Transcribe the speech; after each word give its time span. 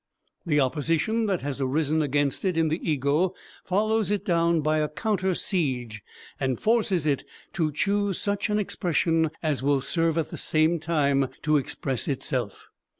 The 0.47 0.59
opposition 0.59 1.27
that 1.27 1.43
has 1.43 1.61
arisen 1.61 2.01
against 2.01 2.43
it 2.43 2.57
in 2.57 2.69
the 2.69 2.81
ego 2.91 3.35
follows 3.63 4.09
it 4.09 4.25
down 4.25 4.61
by 4.61 4.79
a 4.79 4.89
"counter 4.89 5.35
siege" 5.35 6.01
and 6.39 6.59
forces 6.59 7.05
it 7.05 7.23
to 7.53 7.71
choose 7.71 8.19
such 8.19 8.49
an 8.49 8.57
expression 8.57 9.29
as 9.43 9.61
will 9.61 9.79
serve 9.79 10.17
at 10.17 10.31
the 10.31 10.37
same 10.37 10.79
time 10.79 11.27
to 11.43 11.57
express 11.57 12.07
itself. 12.07 12.67